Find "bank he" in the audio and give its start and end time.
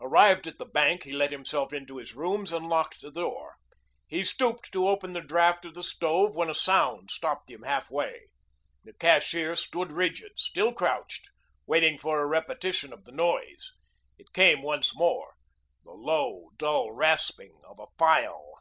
0.64-1.12